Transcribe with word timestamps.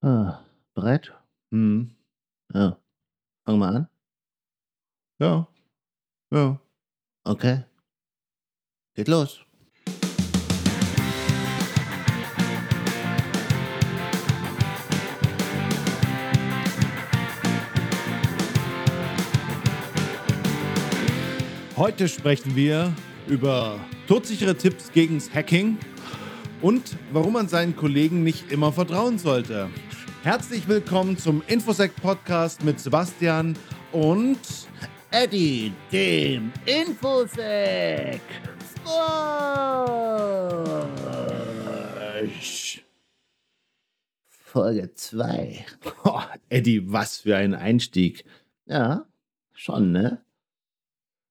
Ah, 0.00 0.44
bereit? 0.74 1.12
Hm. 1.50 1.90
Ja. 2.54 2.78
Fang 3.44 3.58
mal 3.58 3.76
an. 3.76 3.88
Ja. 5.20 5.48
Ja. 6.32 6.60
Okay. 7.24 7.64
Geht 8.94 9.08
los. 9.08 9.44
Heute 21.76 22.08
sprechen 22.08 22.54
wir 22.54 22.92
über 23.26 23.78
todsichere 24.06 24.56
Tipps 24.56 24.92
gegen 24.92 25.20
Hacking 25.34 25.78
und 26.60 26.96
warum 27.12 27.32
man 27.34 27.48
seinen 27.48 27.74
Kollegen 27.76 28.22
nicht 28.22 28.50
immer 28.52 28.72
vertrauen 28.72 29.18
sollte. 29.18 29.68
Herzlich 30.28 30.68
willkommen 30.68 31.16
zum 31.16 31.42
Infosec 31.46 31.96
Podcast 31.96 32.62
mit 32.62 32.78
Sebastian 32.78 33.56
und 33.92 34.38
Eddie, 35.10 35.72
dem 35.90 36.52
Infosec. 36.66 38.20
Frosch. 38.84 39.24
Folge 44.28 44.92
2. 44.92 45.64
oh, 46.04 46.20
Eddie, 46.50 46.92
was 46.92 47.16
für 47.16 47.34
ein 47.34 47.54
Einstieg. 47.54 48.26
Ja, 48.66 49.06
schon, 49.54 49.92
ne? 49.92 50.20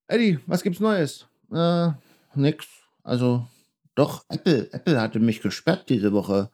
Eddie, 0.08 0.40
was 0.48 0.64
gibt's 0.64 0.80
Neues? 0.80 1.28
Äh, 1.54 1.92
nix. 2.34 2.66
Also, 3.04 3.48
doch, 3.94 4.26
Apple, 4.28 4.74
Apple 4.74 5.00
hatte 5.00 5.20
mich 5.20 5.44
gesperrt 5.44 5.88
diese 5.88 6.14
Woche. 6.14 6.50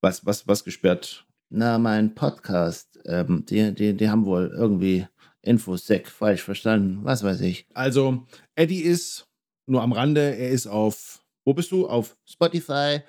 Was, 0.00 0.24
was, 0.24 0.48
was 0.48 0.64
gesperrt? 0.64 1.25
Na, 1.48 1.78
mein 1.78 2.14
Podcast. 2.14 2.98
Ähm, 3.04 3.44
die, 3.46 3.72
die, 3.72 3.96
die 3.96 4.10
haben 4.10 4.26
wohl 4.26 4.52
irgendwie 4.56 5.06
Infosec 5.42 6.08
falsch 6.08 6.42
verstanden. 6.42 7.00
Was 7.04 7.22
weiß 7.22 7.40
ich. 7.42 7.66
Also, 7.72 8.26
Eddie 8.56 8.80
ist 8.80 9.28
nur 9.66 9.82
am 9.82 9.92
Rande, 9.92 10.36
er 10.36 10.50
ist 10.50 10.66
auf, 10.66 11.24
wo 11.44 11.54
bist 11.54 11.70
du? 11.70 11.88
Auf 11.88 12.16
Spotify. 12.24 13.00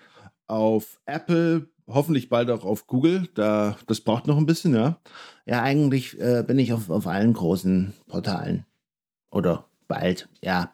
Auf 0.45 0.99
Apple, 1.05 1.67
hoffentlich 1.87 2.29
bald 2.29 2.51
auch 2.51 2.63
auf 2.63 2.85
Google. 2.85 3.27
Da, 3.33 3.75
das 3.87 4.01
braucht 4.01 4.27
noch 4.27 4.37
ein 4.37 4.45
bisschen, 4.45 4.75
ja. 4.75 4.99
Ja, 5.45 5.63
eigentlich 5.63 6.19
äh, 6.19 6.43
bin 6.45 6.59
ich 6.59 6.73
auf, 6.73 6.89
auf 6.89 7.07
allen 7.07 7.33
großen 7.33 7.93
Portalen. 8.07 8.65
Oder 9.31 9.65
bald, 9.87 10.29
ja. 10.41 10.73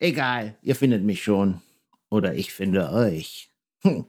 Egal, 0.00 0.56
ihr 0.62 0.74
findet 0.74 1.04
mich 1.04 1.22
schon. 1.22 1.62
Oder 2.10 2.34
ich 2.34 2.52
finde 2.52 2.90
euch. 2.90 3.50
Hm. 3.82 4.04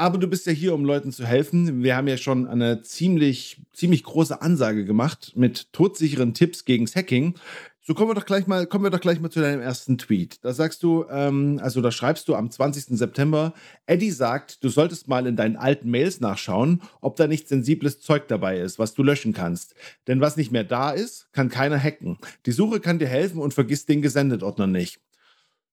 Aber 0.00 0.16
du 0.16 0.28
bist 0.28 0.46
ja 0.46 0.52
hier, 0.52 0.72
um 0.72 0.86
Leuten 0.86 1.12
zu 1.12 1.26
helfen. 1.26 1.82
Wir 1.82 1.94
haben 1.94 2.08
ja 2.08 2.16
schon 2.16 2.48
eine 2.48 2.80
ziemlich, 2.80 3.60
ziemlich 3.74 4.02
große 4.02 4.40
Ansage 4.40 4.86
gemacht 4.86 5.32
mit 5.34 5.74
todsicheren 5.74 6.32
Tipps 6.32 6.64
gegen 6.64 6.86
Hacking. 6.86 7.34
So 7.82 7.92
kommen 7.92 8.08
wir 8.08 8.14
doch 8.14 8.24
gleich 8.24 8.46
mal, 8.46 8.66
kommen 8.66 8.82
wir 8.82 8.90
doch 8.90 9.02
gleich 9.02 9.20
mal 9.20 9.28
zu 9.28 9.42
deinem 9.42 9.60
ersten 9.60 9.98
Tweet. 9.98 10.42
Da 10.42 10.54
sagst 10.54 10.82
du, 10.82 11.04
ähm, 11.10 11.60
also 11.62 11.82
da 11.82 11.90
schreibst 11.92 12.28
du 12.28 12.34
am 12.34 12.50
20. 12.50 12.96
September, 12.96 13.52
Eddie 13.84 14.10
sagt, 14.10 14.64
du 14.64 14.70
solltest 14.70 15.06
mal 15.06 15.26
in 15.26 15.36
deinen 15.36 15.56
alten 15.56 15.90
Mails 15.90 16.18
nachschauen, 16.20 16.80
ob 17.02 17.16
da 17.16 17.26
nicht 17.26 17.46
sensibles 17.46 18.00
Zeug 18.00 18.26
dabei 18.26 18.58
ist, 18.58 18.78
was 18.78 18.94
du 18.94 19.02
löschen 19.02 19.34
kannst. 19.34 19.74
Denn 20.06 20.22
was 20.22 20.38
nicht 20.38 20.50
mehr 20.50 20.64
da 20.64 20.92
ist, 20.92 21.30
kann 21.34 21.50
keiner 21.50 21.78
hacken. 21.78 22.16
Die 22.46 22.52
Suche 22.52 22.80
kann 22.80 22.98
dir 22.98 23.08
helfen 23.08 23.38
und 23.38 23.52
vergiss 23.52 23.84
den 23.84 24.00
Gesendet-Ordner 24.00 24.66
nicht. 24.66 24.98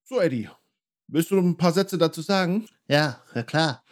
So, 0.04 0.20
Eddie, 0.20 0.50
willst 1.06 1.30
du 1.30 1.36
noch 1.36 1.44
ein 1.44 1.56
paar 1.56 1.72
Sätze 1.72 1.96
dazu 1.96 2.20
sagen? 2.20 2.66
Ja, 2.88 3.22
ja 3.34 3.42
klar. 3.42 3.82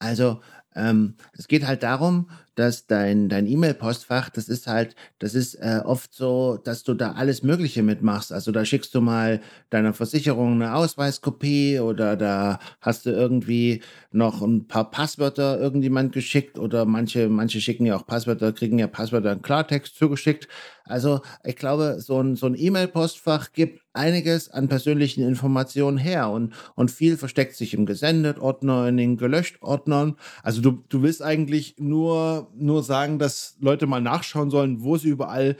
Also, 0.00 0.40
ähm, 0.74 1.16
es 1.32 1.48
geht 1.48 1.66
halt 1.66 1.82
darum, 1.82 2.28
dass 2.56 2.86
dein, 2.86 3.28
dein 3.28 3.46
E-Mail-Postfach, 3.46 4.30
das 4.30 4.48
ist 4.48 4.66
halt, 4.66 4.96
das 5.18 5.34
ist 5.34 5.54
äh, 5.56 5.80
oft 5.84 6.12
so, 6.14 6.56
dass 6.56 6.82
du 6.82 6.94
da 6.94 7.12
alles 7.12 7.42
Mögliche 7.42 7.82
mitmachst. 7.82 8.32
Also 8.32 8.50
da 8.50 8.64
schickst 8.64 8.94
du 8.94 9.00
mal 9.00 9.40
deiner 9.70 9.92
Versicherung 9.92 10.54
eine 10.54 10.74
Ausweiskopie 10.74 11.78
oder 11.78 12.16
da 12.16 12.58
hast 12.80 13.06
du 13.06 13.10
irgendwie 13.10 13.82
noch 14.10 14.42
ein 14.42 14.66
paar 14.66 14.90
Passwörter 14.90 15.60
irgendjemand 15.60 16.12
geschickt 16.12 16.58
oder 16.58 16.86
manche, 16.86 17.28
manche 17.28 17.60
schicken 17.60 17.86
ja 17.86 17.96
auch 17.96 18.06
Passwörter, 18.06 18.52
kriegen 18.52 18.78
ja 18.78 18.86
Passwörter 18.86 19.32
in 19.32 19.42
Klartext 19.42 19.94
zugeschickt. 19.96 20.48
Also 20.84 21.20
ich 21.44 21.56
glaube, 21.56 21.96
so 22.00 22.20
ein, 22.20 22.36
so 22.36 22.46
ein 22.46 22.54
E-Mail-Postfach 22.56 23.52
gibt 23.52 23.80
einiges 23.92 24.50
an 24.50 24.68
persönlichen 24.68 25.26
Informationen 25.26 25.98
her 25.98 26.30
und, 26.30 26.54
und 26.74 26.90
viel 26.90 27.16
versteckt 27.16 27.56
sich 27.56 27.74
im 27.74 27.86
Gesendet-Ordner, 27.86 28.88
in 28.88 28.96
den 28.96 29.16
Gelöscht-Ordnern. 29.16 30.16
Also 30.42 30.60
du, 30.60 30.84
du 30.88 31.02
willst 31.02 31.22
eigentlich 31.22 31.76
nur, 31.78 32.45
nur 32.54 32.82
sagen, 32.82 33.18
dass 33.18 33.56
Leute 33.60 33.86
mal 33.86 34.00
nachschauen 34.00 34.50
sollen, 34.50 34.82
wo 34.82 34.96
sie 34.96 35.08
überall 35.08 35.56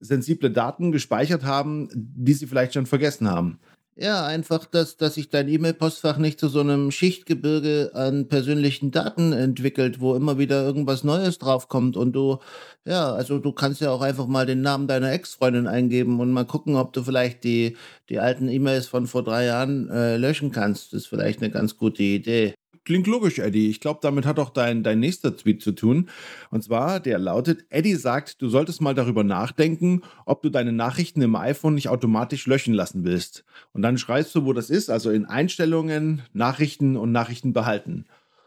sensible 0.00 0.50
Daten 0.50 0.92
gespeichert 0.92 1.44
haben, 1.44 1.88
die 1.94 2.34
sie 2.34 2.46
vielleicht 2.46 2.74
schon 2.74 2.86
vergessen 2.86 3.28
haben. 3.28 3.58
Ja, 3.94 4.24
einfach, 4.24 4.64
dass, 4.64 4.96
dass 4.96 5.14
sich 5.14 5.28
dein 5.28 5.48
E-Mail-Postfach 5.48 6.16
nicht 6.16 6.40
zu 6.40 6.48
so 6.48 6.60
einem 6.60 6.90
Schichtgebirge 6.90 7.90
an 7.92 8.26
persönlichen 8.26 8.90
Daten 8.90 9.34
entwickelt, 9.34 10.00
wo 10.00 10.14
immer 10.14 10.38
wieder 10.38 10.64
irgendwas 10.64 11.04
Neues 11.04 11.38
draufkommt 11.38 11.98
und 11.98 12.12
du, 12.14 12.38
ja, 12.86 13.12
also 13.12 13.38
du 13.38 13.52
kannst 13.52 13.82
ja 13.82 13.90
auch 13.90 14.00
einfach 14.00 14.26
mal 14.26 14.46
den 14.46 14.62
Namen 14.62 14.88
deiner 14.88 15.12
Ex-Freundin 15.12 15.66
eingeben 15.66 16.20
und 16.20 16.32
mal 16.32 16.46
gucken, 16.46 16.76
ob 16.76 16.94
du 16.94 17.02
vielleicht 17.02 17.44
die, 17.44 17.76
die 18.08 18.18
alten 18.18 18.48
E-Mails 18.48 18.86
von 18.86 19.06
vor 19.06 19.22
drei 19.22 19.44
Jahren 19.44 19.90
äh, 19.90 20.16
löschen 20.16 20.52
kannst. 20.52 20.94
Das 20.94 21.02
ist 21.02 21.06
vielleicht 21.08 21.42
eine 21.42 21.50
ganz 21.50 21.76
gute 21.76 22.02
Idee. 22.02 22.54
Klingt 22.84 23.06
logisch, 23.06 23.38
Eddie. 23.38 23.68
Ich 23.68 23.78
glaube, 23.78 24.00
damit 24.02 24.26
hat 24.26 24.40
auch 24.40 24.50
dein, 24.50 24.82
dein 24.82 24.98
nächster 24.98 25.36
Tweet 25.36 25.62
zu 25.62 25.70
tun. 25.70 26.08
Und 26.50 26.64
zwar, 26.64 26.98
der 26.98 27.18
lautet, 27.18 27.64
Eddie 27.70 27.94
sagt, 27.94 28.42
du 28.42 28.48
solltest 28.48 28.80
mal 28.80 28.94
darüber 28.94 29.22
nachdenken, 29.22 30.02
ob 30.26 30.42
du 30.42 30.50
deine 30.50 30.72
Nachrichten 30.72 31.22
im 31.22 31.36
iPhone 31.36 31.74
nicht 31.74 31.88
automatisch 31.88 32.46
löschen 32.46 32.74
lassen 32.74 33.04
willst. 33.04 33.44
Und 33.72 33.82
dann 33.82 33.98
schreibst 33.98 34.34
du, 34.34 34.44
wo 34.44 34.52
das 34.52 34.68
ist, 34.68 34.90
also 34.90 35.10
in 35.10 35.26
Einstellungen, 35.26 36.22
Nachrichten 36.32 36.96
und 36.96 37.12
Nachrichten 37.12 37.52
behalten. 37.52 38.06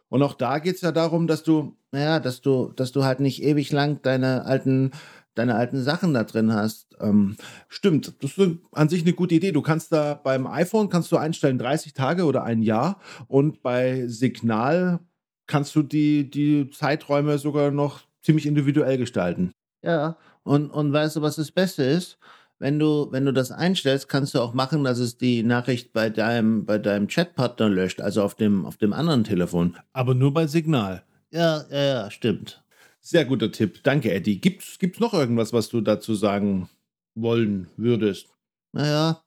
Und 0.10 0.22
auch 0.22 0.34
da 0.34 0.60
geht 0.60 0.76
es 0.76 0.82
ja 0.82 0.92
darum, 0.92 1.28
dass 1.28 1.44
du, 1.44 1.78
naja, 1.92 2.20
dass 2.20 2.42
du, 2.42 2.72
dass 2.76 2.92
du 2.92 3.04
halt 3.04 3.22
nicht 3.22 3.42
ewig 3.42 3.72
lang 3.72 4.02
deine 4.02 4.46
alten 4.46 4.92
deine 5.36 5.56
alten 5.56 5.82
Sachen 5.82 6.14
da 6.14 6.24
drin 6.24 6.54
hast. 6.54 6.96
Ähm, 7.00 7.36
stimmt, 7.68 8.14
das 8.24 8.38
ist 8.38 8.58
an 8.72 8.90
sich 8.90 9.04
eine 9.04 9.14
gute 9.14 9.36
Idee. 9.36 9.52
Du 9.52 9.62
kannst 9.62 9.92
da 9.92 10.16
beim 10.16 10.48
iPhone 10.48 10.90
kannst 10.90 11.12
du 11.12 11.18
einstellen 11.18 11.58
30 11.58 11.94
Tage 11.94 12.26
oder 12.26 12.44
ein 12.44 12.62
Jahr 12.62 13.00
und 13.28 13.62
bei 13.62 14.08
Signal 14.08 15.00
kannst 15.48 15.76
du 15.76 15.84
die, 15.84 16.30
die 16.30 16.70
Zeiträume 16.72 17.38
sogar 17.38 17.72
noch 17.72 18.02
ziemlich 18.22 18.48
individuell 18.48 18.98
gestalten. 18.98 19.52
Ja, 19.84 20.18
und, 20.44 20.72
und 20.72 20.92
weißt 20.92 21.18
du, 21.18 21.22
was 21.22 21.36
das 21.36 21.52
Beste 21.52 21.84
ist? 21.84 22.18
Wenn 22.58 22.80
du, 22.80 23.08
wenn 23.12 23.26
du 23.26 23.34
das 23.34 23.52
einstellst, 23.52 24.08
kannst 24.08 24.34
du 24.34 24.40
auch 24.40 24.54
machen, 24.54 24.86
dass 24.86 24.98
es 24.98 25.18
die 25.18 25.44
Nachricht 25.44 25.92
bei 25.92 26.10
deinem, 26.10 26.66
bei 26.66 26.78
deinem 26.78 27.08
Chatpartner 27.08 27.70
löscht, 27.70 28.00
also 28.00 28.24
auf 28.24 28.36
dem, 28.36 28.66
auf 28.66 28.78
dem 28.78 28.94
anderen 28.94 29.26
Telefon. 29.26 29.76
Aber 29.92 30.16
nur 30.16 30.34
bei 30.34 30.48
Signal. 30.48 31.04
Ja, 31.32 31.66
ja, 31.70 31.84
ja, 31.84 32.12
stimmt. 32.12 32.64
Sehr 33.06 33.24
guter 33.26 33.52
Tipp. 33.52 33.84
Danke, 33.84 34.12
Eddie. 34.12 34.42
Gibt 34.42 34.64
es 34.64 35.00
noch 35.00 35.14
irgendwas, 35.14 35.54
was 35.54 35.70
du 35.70 35.80
dazu 35.80 36.16
sagen 36.16 36.72
wollen 37.14 37.68
würdest? 37.78 38.34
Naja, 38.74 39.24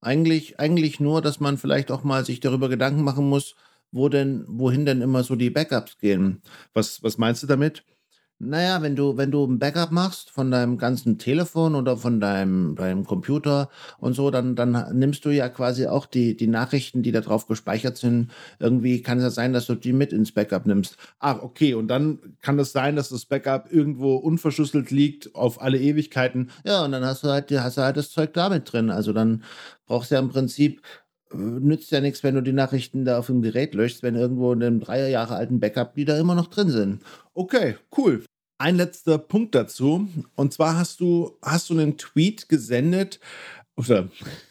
eigentlich, 0.00 0.58
eigentlich 0.58 1.00
nur, 1.00 1.20
dass 1.20 1.38
man 1.38 1.58
vielleicht 1.58 1.90
auch 1.90 2.02
mal 2.02 2.24
sich 2.24 2.40
darüber 2.40 2.70
Gedanken 2.70 3.02
machen 3.02 3.28
muss, 3.28 3.56
wo 3.92 4.08
denn, 4.08 4.46
wohin 4.48 4.86
denn 4.86 5.02
immer 5.02 5.22
so 5.22 5.36
die 5.36 5.50
Backups 5.50 5.98
gehen. 5.98 6.40
Was, 6.72 7.02
was 7.02 7.18
meinst 7.18 7.42
du 7.42 7.46
damit? 7.46 7.84
Naja, 8.40 8.82
wenn 8.82 8.96
du, 8.96 9.16
wenn 9.16 9.30
du 9.30 9.44
ein 9.46 9.58
Backup 9.60 9.92
machst 9.92 10.28
von 10.30 10.50
deinem 10.50 10.76
ganzen 10.76 11.18
Telefon 11.18 11.76
oder 11.76 11.96
von 11.96 12.20
deinem, 12.20 12.74
deinem 12.74 13.04
Computer 13.04 13.70
und 13.98 14.14
so, 14.14 14.30
dann, 14.30 14.56
dann 14.56 14.98
nimmst 14.98 15.24
du 15.24 15.30
ja 15.30 15.48
quasi 15.48 15.86
auch 15.86 16.04
die, 16.04 16.36
die 16.36 16.48
Nachrichten, 16.48 17.02
die 17.02 17.12
da 17.12 17.20
drauf 17.20 17.46
gespeichert 17.46 17.96
sind. 17.96 18.32
Irgendwie 18.58 19.02
kann 19.02 19.18
es 19.18 19.24
ja 19.24 19.30
sein, 19.30 19.52
dass 19.52 19.66
du 19.66 19.76
die 19.76 19.92
mit 19.92 20.12
ins 20.12 20.32
Backup 20.32 20.66
nimmst. 20.66 20.96
Ach, 21.20 21.42
okay. 21.42 21.74
Und 21.74 21.88
dann 21.88 22.18
kann 22.42 22.58
es 22.58 22.72
sein, 22.72 22.96
dass 22.96 23.08
das 23.10 23.24
Backup 23.24 23.72
irgendwo 23.72 24.16
unverschlüsselt 24.16 24.90
liegt 24.90 25.34
auf 25.36 25.62
alle 25.62 25.78
Ewigkeiten. 25.78 26.50
Ja, 26.64 26.84
und 26.84 26.90
dann 26.92 27.04
hast 27.04 27.22
du 27.22 27.28
halt, 27.28 27.50
hast 27.52 27.78
du 27.78 27.82
halt 27.82 27.96
das 27.96 28.10
Zeug 28.10 28.34
damit 28.34 28.72
drin. 28.72 28.90
Also 28.90 29.12
dann 29.12 29.44
brauchst 29.86 30.10
du 30.10 30.16
ja 30.16 30.20
im 30.20 30.28
Prinzip 30.28 30.82
nützt 31.34 31.90
ja 31.90 32.00
nichts, 32.00 32.22
wenn 32.22 32.34
du 32.34 32.42
die 32.42 32.52
Nachrichten 32.52 33.04
da 33.04 33.18
auf 33.18 33.26
dem 33.26 33.42
Gerät 33.42 33.74
löschst, 33.74 34.02
wenn 34.02 34.14
irgendwo 34.14 34.52
in 34.52 34.62
einem 34.62 34.80
drei 34.80 35.08
Jahre 35.10 35.36
alten 35.36 35.60
Backup 35.60 35.94
die 35.94 36.04
da 36.04 36.18
immer 36.18 36.34
noch 36.34 36.48
drin 36.48 36.70
sind. 36.70 37.02
Okay, 37.34 37.76
cool. 37.96 38.24
Ein 38.58 38.76
letzter 38.76 39.18
Punkt 39.18 39.54
dazu. 39.54 40.08
Und 40.36 40.52
zwar 40.52 40.76
hast 40.76 41.00
du, 41.00 41.36
hast 41.42 41.70
du 41.70 41.74
einen 41.74 41.98
Tweet 41.98 42.48
gesendet, 42.48 43.20
oder 43.76 44.08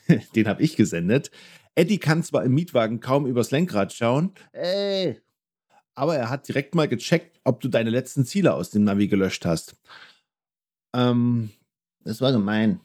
den 0.35 0.47
habe 0.47 0.61
ich 0.61 0.75
gesendet. 0.75 1.31
Eddie 1.75 1.99
kann 1.99 2.23
zwar 2.23 2.43
im 2.43 2.53
Mietwagen 2.53 2.99
kaum 2.99 3.25
übers 3.25 3.51
Lenkrad 3.51 3.93
schauen, 3.93 4.33
Ey. 4.51 5.19
aber 5.95 6.15
er 6.15 6.29
hat 6.29 6.47
direkt 6.47 6.75
mal 6.75 6.87
gecheckt, 6.87 7.39
ob 7.43 7.61
du 7.61 7.67
deine 7.67 7.89
letzten 7.89 8.25
Ziele 8.25 8.53
aus 8.53 8.69
dem 8.69 8.83
Navi 8.83 9.07
gelöscht 9.07 9.45
hast. 9.45 9.75
Ähm, 10.93 11.49
das 12.03 12.21
war 12.21 12.31
gemein. 12.31 12.79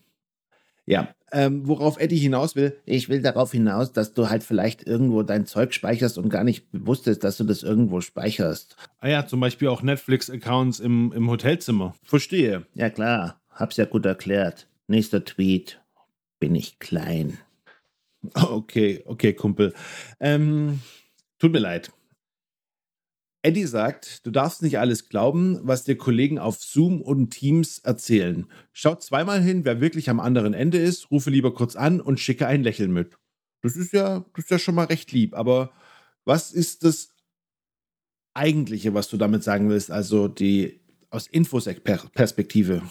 Ja, 0.86 1.14
Ähm, 1.32 1.66
worauf 1.68 1.98
Eddie 1.98 2.16
hinaus 2.18 2.56
will? 2.56 2.76
Ich 2.86 3.08
will 3.08 3.20
darauf 3.20 3.52
hinaus, 3.52 3.92
dass 3.92 4.14
du 4.14 4.28
halt 4.30 4.42
vielleicht 4.42 4.86
irgendwo 4.86 5.22
dein 5.22 5.46
Zeug 5.46 5.74
speicherst 5.74 6.16
und 6.18 6.30
gar 6.30 6.44
nicht 6.44 6.70
bewusst 6.72 7.06
ist, 7.06 7.24
dass 7.24 7.36
du 7.36 7.44
das 7.44 7.62
irgendwo 7.62 8.00
speicherst. 8.00 8.76
Ah 9.00 9.08
ja, 9.08 9.26
zum 9.26 9.40
Beispiel 9.40 9.68
auch 9.68 9.82
Netflix-Accounts 9.82 10.80
im, 10.80 11.12
im 11.12 11.28
Hotelzimmer. 11.30 11.94
Verstehe. 12.02 12.66
Ja 12.74 12.88
klar, 12.90 13.40
hab's 13.50 13.76
ja 13.76 13.84
gut 13.84 14.06
erklärt. 14.06 14.66
Nächster 14.86 15.24
Tweet. 15.24 15.80
Bin 16.40 16.54
ich 16.54 16.78
klein. 16.78 17.38
Okay, 18.34 19.04
okay, 19.06 19.32
Kumpel. 19.32 19.72
Ähm, 20.18 20.80
tut 21.38 21.52
mir 21.52 21.60
leid. 21.60 21.92
Eddie 23.42 23.66
sagt, 23.66 24.26
du 24.26 24.30
darfst 24.30 24.62
nicht 24.62 24.78
alles 24.78 25.08
glauben, 25.08 25.60
was 25.62 25.84
dir 25.84 25.96
Kollegen 25.96 26.38
auf 26.38 26.58
Zoom 26.58 27.00
und 27.00 27.30
Teams 27.30 27.78
erzählen. 27.78 28.46
Schau 28.72 28.96
zweimal 28.96 29.40
hin, 29.40 29.64
wer 29.64 29.80
wirklich 29.80 30.10
am 30.10 30.18
anderen 30.18 30.54
Ende 30.54 30.78
ist, 30.78 31.10
rufe 31.10 31.30
lieber 31.30 31.54
kurz 31.54 31.76
an 31.76 32.00
und 32.00 32.18
schicke 32.18 32.46
ein 32.46 32.64
Lächeln 32.64 32.92
mit. 32.92 33.16
Das 33.62 33.76
ist 33.76 33.92
ja, 33.92 34.24
das 34.34 34.44
ist 34.44 34.50
ja 34.50 34.58
schon 34.58 34.74
mal 34.74 34.86
recht 34.86 35.12
lieb, 35.12 35.34
aber 35.34 35.72
was 36.24 36.52
ist 36.52 36.84
das 36.84 37.14
eigentliche, 38.34 38.94
was 38.94 39.08
du 39.08 39.16
damit 39.16 39.42
sagen 39.42 39.68
willst, 39.68 39.90
also 39.90 40.28
die 40.28 40.80
aus 41.10 41.26
Infosec-Perspektive? 41.26 42.82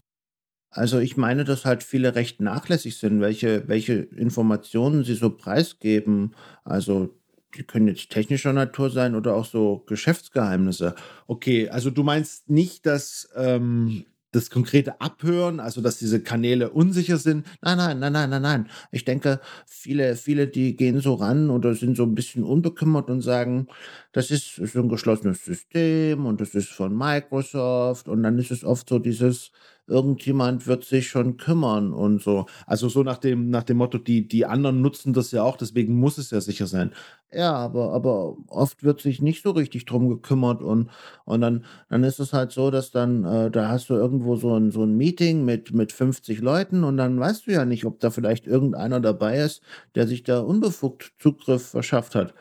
Also 0.69 0.99
ich 0.99 1.17
meine, 1.17 1.43
dass 1.43 1.65
halt 1.65 1.83
viele 1.83 2.15
recht 2.15 2.41
nachlässig 2.41 2.97
sind, 2.97 3.21
welche, 3.21 3.67
welche 3.67 3.93
Informationen 3.93 5.03
sie 5.03 5.15
so 5.15 5.29
preisgeben. 5.29 6.35
Also 6.63 7.17
die 7.55 7.63
können 7.63 7.87
jetzt 7.87 8.09
technischer 8.09 8.53
Natur 8.53 8.89
sein 8.89 9.15
oder 9.15 9.35
auch 9.35 9.45
so 9.45 9.83
Geschäftsgeheimnisse. 9.87 10.95
Okay, 11.27 11.69
also 11.69 11.89
du 11.89 12.03
meinst 12.03 12.49
nicht, 12.49 12.85
dass 12.85 13.29
ähm, 13.35 14.05
das 14.31 14.49
konkrete 14.49 14.99
Abhören, 14.99 15.59
also 15.59 15.81
dass 15.81 15.97
diese 15.97 16.21
Kanäle 16.21 16.69
unsicher 16.69 17.17
sind? 17.17 17.45
Nein, 17.61 17.77
nein, 17.77 17.99
nein, 17.99 18.13
nein, 18.13 18.29
nein, 18.29 18.41
nein. 18.41 18.69
Ich 18.91 19.05
denke, 19.05 19.39
viele, 19.65 20.15
viele, 20.15 20.47
die 20.47 20.75
gehen 20.75 20.99
so 20.99 21.15
ran 21.15 21.49
oder 21.49 21.73
sind 21.75 21.95
so 21.95 22.03
ein 22.03 22.15
bisschen 22.15 22.43
unbekümmert 22.43 23.09
und 23.09 23.21
sagen, 23.21 23.67
das 24.11 24.29
ist, 24.29 24.57
ist 24.59 24.75
ein 24.75 24.89
geschlossenes 24.89 25.45
System 25.45 26.25
und 26.25 26.41
das 26.41 26.53
ist 26.55 26.69
von 26.69 26.95
Microsoft 26.95 28.07
und 28.07 28.23
dann 28.23 28.37
ist 28.37 28.51
es 28.51 28.63
oft 28.63 28.89
so 28.89 28.99
dieses, 28.99 29.51
irgendjemand 29.87 30.67
wird 30.67 30.83
sich 30.83 31.07
schon 31.07 31.37
kümmern 31.37 31.93
und 31.93 32.21
so. 32.21 32.45
Also 32.65 32.89
so 32.89 33.03
nach 33.03 33.17
dem, 33.17 33.49
nach 33.49 33.63
dem 33.63 33.77
Motto, 33.77 33.97
die, 33.97 34.27
die 34.27 34.45
anderen 34.45 34.81
nutzen 34.81 35.13
das 35.13 35.31
ja 35.31 35.43
auch, 35.43 35.57
deswegen 35.57 35.95
muss 35.95 36.17
es 36.17 36.31
ja 36.31 36.41
sicher 36.41 36.67
sein. 36.67 36.91
Ja, 37.31 37.53
aber, 37.53 37.91
aber 37.91 38.37
oft 38.47 38.83
wird 38.83 39.01
sich 39.01 39.21
nicht 39.21 39.43
so 39.43 39.51
richtig 39.51 39.85
drum 39.85 40.07
gekümmert 40.09 40.61
und, 40.61 40.89
und 41.25 41.41
dann, 41.41 41.65
dann 41.89 42.03
ist 42.03 42.19
es 42.19 42.31
halt 42.33 42.51
so, 42.51 42.71
dass 42.71 42.91
dann, 42.91 43.25
äh, 43.25 43.51
da 43.51 43.69
hast 43.69 43.89
du 43.89 43.95
irgendwo 43.95 44.37
so 44.37 44.55
ein, 44.55 44.71
so 44.71 44.83
ein 44.83 44.95
Meeting 44.95 45.43
mit, 45.43 45.73
mit 45.73 45.91
50 45.91 46.39
Leuten 46.39 46.83
und 46.83 46.97
dann 46.97 47.19
weißt 47.19 47.47
du 47.47 47.51
ja 47.51 47.65
nicht, 47.65 47.85
ob 47.85 47.99
da 47.99 48.11
vielleicht 48.11 48.47
irgendeiner 48.47 48.99
dabei 49.01 49.39
ist, 49.39 49.61
der 49.95 50.07
sich 50.07 50.23
da 50.23 50.39
unbefugt 50.39 51.13
Zugriff 51.19 51.67
verschafft 51.67 52.15
hat. 52.15 52.33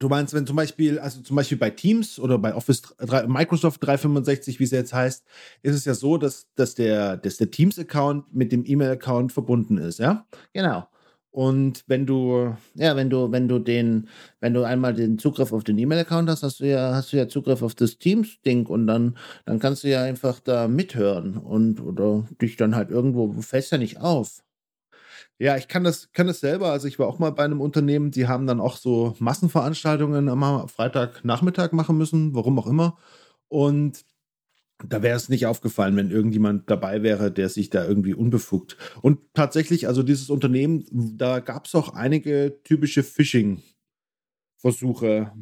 Du 0.00 0.08
meinst, 0.08 0.32
wenn 0.32 0.46
zum 0.46 0.54
Beispiel, 0.54 1.00
also 1.00 1.20
zum 1.22 1.34
Beispiel 1.34 1.58
bei 1.58 1.70
Teams 1.70 2.20
oder 2.20 2.38
bei 2.38 2.54
Office 2.54 2.82
3, 2.98 3.26
Microsoft 3.26 3.84
365, 3.84 4.60
wie 4.60 4.64
es 4.64 4.70
jetzt 4.70 4.94
heißt, 4.94 5.24
ist 5.62 5.74
es 5.74 5.84
ja 5.84 5.94
so, 5.94 6.18
dass, 6.18 6.46
dass 6.54 6.76
der, 6.76 7.16
dass 7.16 7.36
der 7.36 7.50
Teams-Account 7.50 8.32
mit 8.32 8.52
dem 8.52 8.64
E-Mail-Account 8.64 9.32
verbunden 9.32 9.76
ist, 9.76 9.98
ja? 9.98 10.24
Genau. 10.52 10.86
Und 11.30 11.84
wenn 11.88 12.06
du. 12.06 12.54
Ja, 12.74 12.96
wenn 12.96 13.10
du, 13.10 13.30
wenn 13.32 13.48
du 13.48 13.58
den, 13.58 14.08
wenn 14.40 14.54
du 14.54 14.62
einmal 14.64 14.94
den 14.94 15.18
Zugriff 15.18 15.52
auf 15.52 15.64
den 15.64 15.78
E-Mail-Account 15.78 16.28
hast, 16.30 16.42
hast 16.42 16.60
du 16.60 16.66
ja, 16.68 16.94
hast 16.94 17.12
du 17.12 17.16
ja 17.16 17.28
Zugriff 17.28 17.62
auf 17.62 17.74
das 17.74 17.98
Teams-Ding 17.98 18.66
und 18.66 18.86
dann, 18.86 19.16
dann 19.46 19.58
kannst 19.58 19.84
du 19.84 19.88
ja 19.88 20.02
einfach 20.02 20.40
da 20.40 20.68
mithören 20.68 21.36
und 21.36 21.80
oder 21.80 22.26
dich 22.40 22.56
dann 22.56 22.74
halt 22.76 22.90
irgendwo, 22.90 23.28
du 23.32 23.42
fällst 23.42 23.72
ja 23.72 23.78
nicht 23.78 24.00
auf. 24.00 24.42
Ja, 25.40 25.56
ich 25.56 25.68
kann 25.68 25.84
das, 25.84 26.10
kann 26.12 26.26
das 26.26 26.40
selber. 26.40 26.72
Also 26.72 26.88
ich 26.88 26.98
war 26.98 27.06
auch 27.06 27.20
mal 27.20 27.30
bei 27.30 27.44
einem 27.44 27.60
Unternehmen, 27.60 28.10
die 28.10 28.26
haben 28.26 28.46
dann 28.46 28.60
auch 28.60 28.76
so 28.76 29.14
Massenveranstaltungen 29.20 30.26
immer 30.26 30.66
Freitagnachmittag 30.66 31.70
machen 31.72 31.96
müssen, 31.96 32.34
warum 32.34 32.58
auch 32.58 32.66
immer. 32.66 32.98
Und 33.46 34.04
da 34.84 35.02
wäre 35.02 35.16
es 35.16 35.28
nicht 35.28 35.46
aufgefallen, 35.46 35.96
wenn 35.96 36.10
irgendjemand 36.10 36.70
dabei 36.70 37.02
wäre, 37.02 37.32
der 37.32 37.48
sich 37.48 37.70
da 37.70 37.84
irgendwie 37.84 38.14
unbefugt. 38.14 38.76
Und 39.00 39.20
tatsächlich, 39.34 39.88
also 39.88 40.02
dieses 40.02 40.28
Unternehmen, 40.30 40.84
da 40.90 41.40
gab 41.40 41.66
es 41.66 41.74
auch 41.74 41.94
einige 41.94 42.60
typische 42.64 43.02
Phishing-Versuche, 43.02 45.32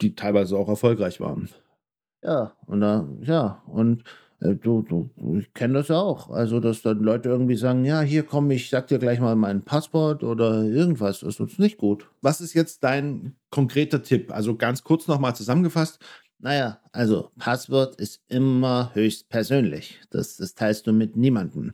die 0.00 0.14
teilweise 0.14 0.56
auch 0.56 0.68
erfolgreich 0.68 1.20
waren. 1.20 1.48
Ja, 2.22 2.56
und 2.66 2.80
da, 2.80 3.08
ja, 3.20 3.62
und 3.66 4.04
du, 4.40 4.82
du, 4.82 5.10
ich 5.38 5.52
kenne 5.54 5.74
das 5.74 5.88
ja 5.88 5.98
auch. 5.98 6.30
Also, 6.30 6.60
dass 6.60 6.82
dann 6.82 7.00
Leute 7.00 7.28
irgendwie 7.28 7.56
sagen, 7.56 7.84
ja, 7.84 8.00
hier 8.00 8.22
komm, 8.22 8.50
ich 8.50 8.70
sag 8.70 8.88
dir 8.88 8.98
gleich 8.98 9.20
mal 9.20 9.36
mein 9.36 9.62
Passwort 9.62 10.22
oder 10.22 10.62
irgendwas. 10.64 11.20
Das 11.20 11.40
ist 11.40 11.58
nicht 11.58 11.78
gut. 11.78 12.08
Was 12.22 12.40
ist 12.40 12.54
jetzt 12.54 12.84
dein 12.84 13.36
konkreter 13.50 14.02
Tipp? 14.02 14.32
Also 14.32 14.56
ganz 14.56 14.84
kurz 14.84 15.08
nochmal 15.08 15.34
zusammengefasst. 15.34 16.00
Naja, 16.38 16.80
also 16.92 17.30
Passwort 17.38 17.96
ist 17.96 18.20
immer 18.28 18.90
höchst 18.94 19.28
persönlich. 19.30 20.00
Das, 20.10 20.36
das 20.36 20.54
teilst 20.54 20.86
du 20.86 20.92
mit 20.92 21.16
niemandem. 21.16 21.72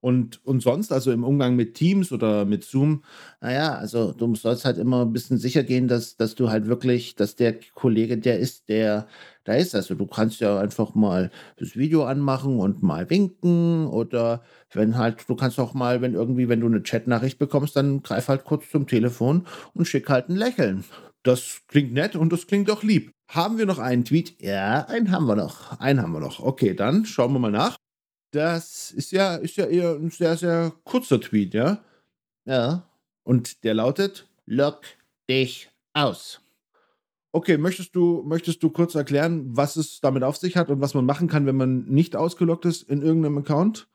Und, 0.00 0.44
und 0.46 0.62
sonst, 0.62 0.92
also 0.92 1.12
im 1.12 1.24
Umgang 1.24 1.56
mit 1.56 1.74
Teams 1.74 2.10
oder 2.10 2.46
mit 2.46 2.64
Zoom? 2.64 3.04
Naja, 3.40 3.74
also 3.74 4.12
du 4.12 4.34
sollst 4.34 4.64
halt 4.64 4.78
immer 4.78 5.04
ein 5.04 5.12
bisschen 5.12 5.36
sicher 5.36 5.62
gehen, 5.62 5.88
dass, 5.88 6.16
dass 6.16 6.34
du 6.34 6.50
halt 6.50 6.66
wirklich, 6.66 7.16
dass 7.16 7.36
der 7.36 7.58
Kollege 7.74 8.16
der 8.16 8.38
ist, 8.38 8.68
der 8.70 9.06
da 9.44 9.54
ist. 9.54 9.74
Also 9.74 9.94
du 9.94 10.06
kannst 10.06 10.40
ja 10.40 10.58
einfach 10.58 10.94
mal 10.94 11.30
das 11.58 11.76
Video 11.76 12.04
anmachen 12.04 12.58
und 12.58 12.82
mal 12.82 13.10
winken 13.10 13.86
oder 13.86 14.42
wenn 14.72 14.96
halt, 14.96 15.28
du 15.28 15.34
kannst 15.36 15.58
auch 15.60 15.74
mal, 15.74 16.00
wenn 16.00 16.14
irgendwie, 16.14 16.48
wenn 16.48 16.60
du 16.60 16.66
eine 16.66 16.82
Chatnachricht 16.82 17.38
bekommst, 17.38 17.76
dann 17.76 18.02
greif 18.02 18.28
halt 18.28 18.44
kurz 18.44 18.70
zum 18.70 18.86
Telefon 18.86 19.46
und 19.74 19.86
schick 19.86 20.08
halt 20.08 20.28
ein 20.28 20.36
Lächeln. 20.36 20.84
Das 21.22 21.60
klingt 21.68 21.92
nett 21.92 22.16
und 22.16 22.32
das 22.32 22.46
klingt 22.46 22.70
auch 22.70 22.82
lieb. 22.82 23.12
Haben 23.28 23.58
wir 23.58 23.66
noch 23.66 23.78
einen 23.78 24.04
Tweet? 24.04 24.40
Ja, 24.40 24.86
einen 24.86 25.10
haben 25.10 25.26
wir 25.26 25.36
noch. 25.36 25.78
Einen 25.78 26.00
haben 26.02 26.12
wir 26.12 26.20
noch. 26.20 26.40
Okay, 26.40 26.74
dann 26.74 27.04
schauen 27.04 27.32
wir 27.32 27.38
mal 27.38 27.50
nach. 27.50 27.76
Das 28.32 28.92
ist 28.92 29.10
ja, 29.12 29.36
ist 29.36 29.56
ja 29.56 29.66
eher 29.66 29.94
ein 29.94 30.10
sehr, 30.10 30.36
sehr 30.36 30.72
kurzer 30.84 31.20
Tweet, 31.20 31.54
ja? 31.54 31.82
Ja. 32.44 32.88
Und 33.24 33.64
der 33.64 33.74
lautet: 33.74 34.28
Lock 34.46 34.82
dich 35.28 35.68
aus. 35.92 36.40
Okay, 37.32 37.58
möchtest 37.58 37.94
du, 37.94 38.22
möchtest 38.24 38.62
du 38.62 38.70
kurz 38.70 38.94
erklären, 38.96 39.56
was 39.56 39.76
es 39.76 40.00
damit 40.00 40.24
auf 40.24 40.36
sich 40.36 40.56
hat 40.56 40.68
und 40.68 40.80
was 40.80 40.94
man 40.94 41.06
machen 41.06 41.28
kann, 41.28 41.46
wenn 41.46 41.56
man 41.56 41.84
nicht 41.84 42.16
ausgelockt 42.16 42.64
ist 42.64 42.82
in 42.82 43.02
irgendeinem 43.02 43.38
Account? 43.38 43.88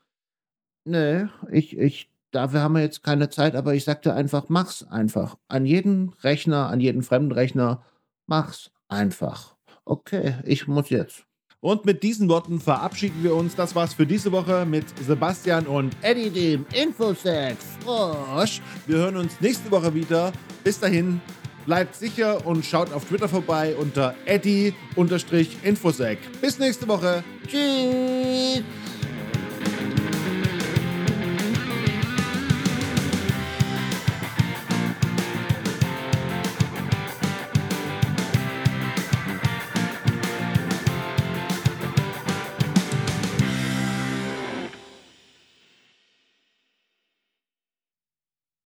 Nee, 0.84 1.26
ich, 1.50 1.76
ich, 1.76 2.10
dafür 2.30 2.60
haben 2.62 2.74
wir 2.74 2.80
jetzt 2.80 3.02
keine 3.02 3.28
Zeit, 3.28 3.54
aber 3.54 3.74
ich 3.74 3.84
sagte 3.84 4.14
einfach, 4.14 4.48
mach's 4.48 4.84
einfach. 4.84 5.36
An 5.48 5.66
jeden 5.66 6.10
Rechner, 6.22 6.68
an 6.68 6.80
jeden 6.80 7.02
fremden 7.02 7.32
Rechner, 7.32 7.84
mach's 8.26 8.70
einfach. 8.88 9.56
Okay, 9.84 10.36
ich 10.44 10.66
muss 10.66 10.88
jetzt. 10.88 11.25
Und 11.66 11.84
mit 11.84 12.04
diesen 12.04 12.28
Worten 12.28 12.60
verabschieden 12.60 13.24
wir 13.24 13.34
uns. 13.34 13.56
Das 13.56 13.74
war's 13.74 13.92
für 13.92 14.06
diese 14.06 14.30
Woche 14.30 14.64
mit 14.64 14.84
Sebastian 15.04 15.66
und 15.66 15.96
Eddie, 16.00 16.30
dem 16.30 16.64
Infosec 16.72 17.56
Frosch. 17.84 18.60
Wir 18.86 18.98
hören 18.98 19.16
uns 19.16 19.32
nächste 19.40 19.68
Woche 19.72 19.92
wieder. 19.92 20.30
Bis 20.62 20.78
dahin, 20.78 21.20
bleibt 21.64 21.96
sicher 21.96 22.46
und 22.46 22.64
schaut 22.64 22.92
auf 22.92 23.06
Twitter 23.06 23.28
vorbei 23.28 23.74
unter 23.74 24.14
Eddie-Infosec. 24.26 26.18
Bis 26.40 26.56
nächste 26.60 26.86
Woche. 26.86 27.24
Tschüss. 27.48 28.62